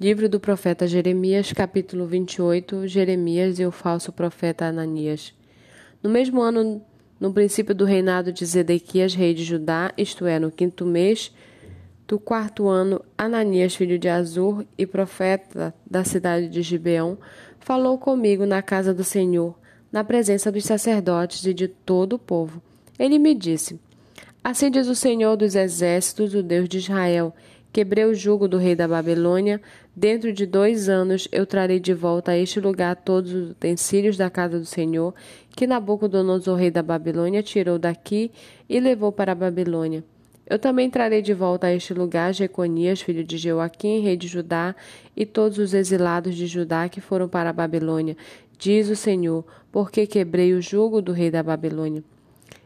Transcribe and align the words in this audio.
Livro 0.00 0.30
do 0.30 0.40
profeta 0.40 0.86
Jeremias, 0.86 1.52
capítulo 1.52 2.06
28, 2.06 2.88
Jeremias 2.88 3.58
e 3.58 3.66
o 3.66 3.70
falso 3.70 4.10
profeta 4.10 4.64
Ananias. 4.64 5.34
No 6.02 6.08
mesmo 6.08 6.40
ano, 6.40 6.80
no 7.20 7.34
princípio 7.34 7.74
do 7.74 7.84
reinado 7.84 8.32
de 8.32 8.46
Zedequias, 8.46 9.12
rei 9.12 9.34
de 9.34 9.44
Judá, 9.44 9.92
isto 9.98 10.24
é, 10.24 10.38
no 10.38 10.50
quinto 10.50 10.86
mês 10.86 11.30
do 12.08 12.18
quarto 12.18 12.66
ano, 12.66 13.04
Ananias, 13.18 13.76
filho 13.76 13.98
de 13.98 14.08
Azur 14.08 14.64
e 14.78 14.86
profeta 14.86 15.74
da 15.88 16.02
cidade 16.02 16.48
de 16.48 16.62
Gibeão, 16.62 17.18
falou 17.58 17.98
comigo 17.98 18.46
na 18.46 18.62
casa 18.62 18.94
do 18.94 19.04
Senhor, 19.04 19.54
na 19.92 20.02
presença 20.02 20.50
dos 20.50 20.64
sacerdotes 20.64 21.44
e 21.44 21.52
de 21.52 21.68
todo 21.68 22.14
o 22.14 22.18
povo. 22.18 22.62
Ele 22.98 23.18
me 23.18 23.34
disse: 23.34 23.78
Assim 24.42 24.70
diz 24.70 24.88
o 24.88 24.94
Senhor 24.94 25.36
dos 25.36 25.54
exércitos, 25.54 26.34
o 26.34 26.42
Deus 26.42 26.70
de 26.70 26.78
Israel: 26.78 27.34
Quebrei 27.72 28.04
o 28.04 28.14
jugo 28.14 28.48
do 28.48 28.58
rei 28.58 28.74
da 28.74 28.88
Babilônia. 28.88 29.60
Dentro 29.94 30.32
de 30.32 30.44
dois 30.44 30.88
anos 30.88 31.28
eu 31.30 31.46
trarei 31.46 31.78
de 31.78 31.94
volta 31.94 32.32
a 32.32 32.36
este 32.36 32.58
lugar 32.58 32.96
todos 32.96 33.32
os 33.32 33.50
utensílios 33.50 34.16
da 34.16 34.28
casa 34.28 34.58
do 34.58 34.64
Senhor, 34.64 35.14
que 35.54 35.68
Nabucodonosor, 35.68 36.56
rei 36.56 36.70
da 36.70 36.82
Babilônia, 36.82 37.44
tirou 37.44 37.78
daqui 37.78 38.32
e 38.68 38.80
levou 38.80 39.12
para 39.12 39.32
a 39.32 39.36
Babilônia. 39.36 40.02
Eu 40.44 40.58
também 40.58 40.90
trarei 40.90 41.22
de 41.22 41.32
volta 41.32 41.68
a 41.68 41.72
este 41.72 41.94
lugar 41.94 42.34
Jeconias, 42.34 43.00
filho 43.00 43.22
de 43.22 43.38
Joaquim, 43.38 44.00
rei 44.00 44.16
de 44.16 44.26
Judá, 44.26 44.74
e 45.16 45.24
todos 45.24 45.58
os 45.58 45.72
exilados 45.72 46.34
de 46.34 46.48
Judá 46.48 46.88
que 46.88 47.00
foram 47.00 47.28
para 47.28 47.50
a 47.50 47.52
Babilônia, 47.52 48.16
diz 48.58 48.88
o 48.88 48.96
Senhor, 48.96 49.44
porque 49.70 50.08
quebrei 50.08 50.52
o 50.54 50.60
jugo 50.60 51.00
do 51.00 51.12
rei 51.12 51.30
da 51.30 51.40
Babilônia. 51.40 52.02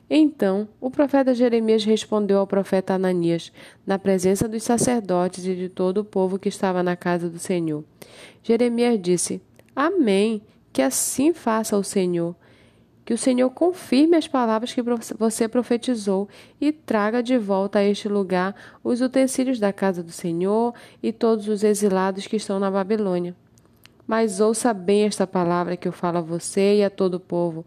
Então 0.08 0.68
o 0.80 0.90
profeta 0.90 1.34
Jeremias 1.34 1.84
respondeu 1.84 2.38
ao 2.38 2.46
profeta 2.46 2.94
Ananias, 2.94 3.52
na 3.86 3.98
presença 3.98 4.46
dos 4.46 4.62
sacerdotes 4.62 5.46
e 5.46 5.54
de 5.54 5.68
todo 5.68 5.98
o 5.98 6.04
povo 6.04 6.38
que 6.38 6.48
estava 6.48 6.82
na 6.82 6.94
casa 6.94 7.28
do 7.28 7.38
Senhor. 7.38 7.84
Jeremias 8.42 9.00
disse: 9.00 9.40
Amém. 9.74 10.42
Que 10.72 10.82
assim 10.82 11.32
faça 11.32 11.76
o 11.76 11.84
Senhor. 11.84 12.34
Que 13.04 13.14
o 13.14 13.18
Senhor 13.18 13.48
confirme 13.50 14.16
as 14.16 14.26
palavras 14.26 14.72
que 14.72 14.82
você 15.16 15.46
profetizou 15.46 16.28
e 16.60 16.72
traga 16.72 17.22
de 17.22 17.38
volta 17.38 17.78
a 17.78 17.84
este 17.84 18.08
lugar 18.08 18.56
os 18.82 19.00
utensílios 19.00 19.60
da 19.60 19.72
casa 19.72 20.02
do 20.02 20.10
Senhor 20.10 20.74
e 21.02 21.12
todos 21.12 21.46
os 21.46 21.62
exilados 21.62 22.26
que 22.26 22.36
estão 22.36 22.58
na 22.58 22.70
Babilônia. 22.70 23.36
Mas 24.06 24.40
ouça 24.40 24.74
bem 24.74 25.04
esta 25.04 25.26
palavra 25.26 25.76
que 25.76 25.86
eu 25.86 25.92
falo 25.92 26.18
a 26.18 26.22
você 26.22 26.78
e 26.78 26.84
a 26.84 26.90
todo 26.90 27.14
o 27.14 27.20
povo 27.20 27.64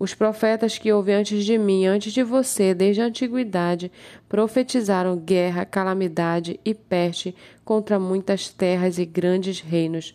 os 0.00 0.14
profetas 0.14 0.78
que 0.78 0.90
houve 0.90 1.12
antes 1.12 1.44
de 1.44 1.58
mim, 1.58 1.84
antes 1.84 2.14
de 2.14 2.22
você, 2.22 2.72
desde 2.72 3.02
a 3.02 3.04
antiguidade, 3.04 3.92
profetizaram 4.30 5.14
guerra, 5.14 5.66
calamidade 5.66 6.58
e 6.64 6.72
peste 6.72 7.36
contra 7.62 8.00
muitas 8.00 8.48
terras 8.48 8.98
e 8.98 9.04
grandes 9.04 9.60
reinos. 9.60 10.14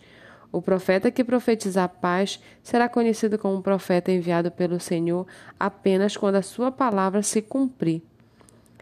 O 0.50 0.60
profeta 0.60 1.08
que 1.08 1.22
profetizar 1.22 1.88
paz 1.88 2.40
será 2.64 2.88
conhecido 2.88 3.38
como 3.38 3.54
um 3.54 3.62
profeta 3.62 4.10
enviado 4.10 4.50
pelo 4.50 4.80
Senhor 4.80 5.24
apenas 5.58 6.16
quando 6.16 6.34
a 6.34 6.42
sua 6.42 6.72
palavra 6.72 7.22
se 7.22 7.40
cumprir. 7.40 8.02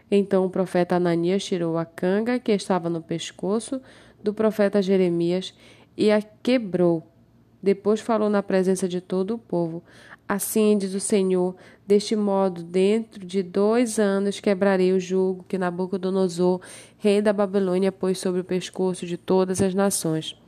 Então 0.09 0.43
o 0.43 0.49
profeta 0.49 0.95
Ananias 0.95 1.45
tirou 1.45 1.77
a 1.77 1.85
canga 1.85 2.39
que 2.39 2.51
estava 2.51 2.89
no 2.89 3.01
pescoço 3.01 3.79
do 4.23 4.33
profeta 4.33 4.81
Jeremias 4.81 5.53
e 5.95 6.11
a 6.11 6.19
quebrou. 6.41 7.05
Depois 7.65 7.99
falou 7.99 8.29
na 8.29 8.43
presença 8.43 8.87
de 8.87 9.01
todo 9.01 9.33
o 9.33 9.39
povo: 9.39 9.81
Assim 10.29 10.77
diz 10.77 10.93
o 10.93 10.99
Senhor: 10.99 11.55
deste 11.87 12.15
modo, 12.15 12.61
dentro 12.61 13.25
de 13.25 13.41
dois 13.41 13.97
anos 13.97 14.39
quebrarei 14.39 14.93
o 14.93 14.99
jugo 14.99 15.43
que 15.47 15.57
Nabucodonosor, 15.57 16.61
rei 16.99 17.23
da 17.23 17.33
Babilônia, 17.33 17.91
pôs 17.91 18.19
sobre 18.19 18.39
o 18.39 18.43
pescoço 18.43 19.07
de 19.07 19.17
todas 19.17 19.63
as 19.63 19.73
nações. 19.73 20.39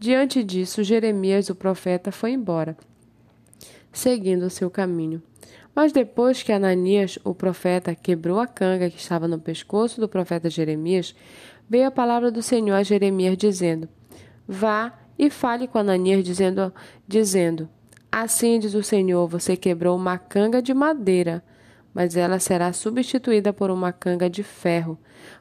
Diante 0.00 0.42
disso, 0.42 0.82
Jeremias, 0.82 1.50
o 1.50 1.54
profeta, 1.54 2.10
foi 2.10 2.30
embora, 2.30 2.74
seguindo 3.92 4.44
o 4.44 4.50
seu 4.50 4.70
caminho. 4.70 5.22
Mas 5.74 5.92
depois 5.92 6.42
que 6.42 6.50
Ananias, 6.50 7.18
o 7.24 7.34
profeta, 7.34 7.94
quebrou 7.94 8.40
a 8.40 8.46
canga 8.46 8.88
que 8.88 8.96
estava 8.96 9.28
no 9.28 9.38
pescoço 9.38 10.00
do 10.00 10.08
profeta 10.08 10.48
Jeremias, 10.48 11.14
veio 11.68 11.88
a 11.88 11.90
palavra 11.90 12.30
do 12.30 12.40
Senhor 12.40 12.74
a 12.74 12.82
Jeremias, 12.82 13.36
dizendo: 13.36 13.86
Vá 14.48 15.07
e 15.18 15.28
fale 15.28 15.66
com 15.66 15.78
Ananias, 15.78 16.22
dizendo, 16.22 16.72
dizendo 17.06 17.68
Assim 18.10 18.58
diz 18.58 18.74
o 18.74 18.82
Senhor: 18.82 19.28
você 19.28 19.56
quebrou 19.56 19.96
uma 19.96 20.16
canga 20.18 20.62
de 20.62 20.72
madeira, 20.72 21.44
mas 21.92 22.16
ela 22.16 22.38
será 22.38 22.72
substituída 22.72 23.52
por 23.52 23.70
uma 23.70 23.92
canga 23.92 24.30
de 24.30 24.42
ferro. 24.42 24.98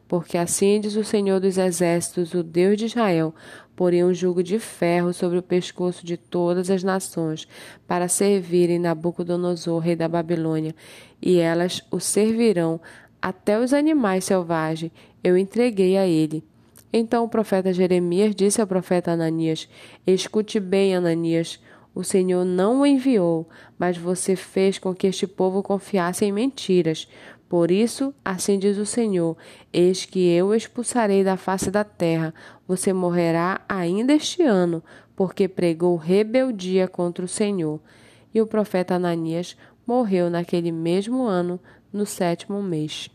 Porque 0.08 0.38
assim 0.38 0.80
diz 0.80 0.96
o 0.96 1.04
Senhor 1.04 1.40
dos 1.40 1.58
Exércitos, 1.58 2.34
o 2.34 2.44
Deus 2.44 2.78
de 2.78 2.86
Israel: 2.86 3.34
porém 3.76 4.04
um 4.04 4.14
jugo 4.14 4.44
de 4.44 4.60
ferro 4.60 5.14
sobre 5.14 5.38
o 5.38 5.44
pescoço 5.44 6.06
de 6.06 6.18
todas 6.18 6.70
as 6.70 6.84
nações, 6.84 7.48
para 7.88 8.10
servirem 8.10 8.80
Nabucodonosor, 8.80 9.80
rei 9.80 9.96
da 9.96 10.10
Babilônia, 10.10 10.76
e 11.22 11.38
elas 11.38 11.82
o 11.90 12.02
servirão 12.02 12.82
até 13.22 13.58
os 13.58 13.74
animais 13.74 14.26
selvagens. 14.26 14.92
Eu 15.24 15.38
entreguei 15.38 15.98
a 15.98 16.06
ele. 16.06 16.44
Então 16.92 17.26
o 17.26 17.30
profeta 17.30 17.74
Jeremias 17.74 18.34
disse 18.36 18.62
ao 18.62 18.68
profeta 18.68 19.12
Ananias: 19.12 19.70
Escute 20.06 20.60
bem, 20.60 20.96
Ananias. 20.96 21.60
O 21.94 22.04
Senhor 22.04 22.46
não 22.46 22.82
o 22.82 22.86
enviou, 22.86 23.50
mas 23.78 23.98
você 23.98 24.36
fez 24.36 24.78
com 24.78 24.94
que 24.94 25.08
este 25.08 25.26
povo 25.26 25.64
confiasse 25.64 26.24
em 26.24 26.32
mentiras. 26.32 27.08
Por 27.50 27.72
isso, 27.72 28.14
assim 28.24 28.60
diz 28.60 28.78
o 28.78 28.86
Senhor: 28.86 29.36
Eis 29.74 30.06
que 30.06 30.28
eu 30.30 30.54
expulsarei 30.54 31.24
da 31.24 31.38
face 31.38 31.72
da 31.72 31.84
terra. 31.84 32.34
Você 32.68 32.94
morrerá 32.94 33.62
ainda 33.68 34.14
este 34.14 34.44
ano, 34.44 34.84
porque 35.16 35.48
pregou 35.48 35.96
rebeldia 35.96 36.88
contra 36.88 37.26
o 37.26 37.28
Senhor. 37.28 37.80
E 38.34 38.42
o 38.42 38.48
profeta 38.48 38.96
Ananias 38.96 39.58
morreu 39.86 40.30
naquele 40.30 40.72
mesmo 40.72 41.24
ano, 41.24 41.60
no 41.92 42.06
sétimo 42.06 42.62
mês. 42.62 43.10